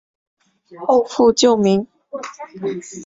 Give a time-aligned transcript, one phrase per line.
[0.87, 1.85] 后复旧名。